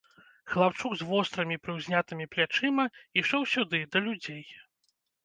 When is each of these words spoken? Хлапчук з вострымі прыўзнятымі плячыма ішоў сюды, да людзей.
Хлапчук 0.51 0.93
з 1.01 1.05
вострымі 1.09 1.57
прыўзнятымі 1.65 2.25
плячыма 2.31 2.85
ішоў 3.21 3.47
сюды, 3.53 3.83
да 3.93 4.03
людзей. 4.07 4.41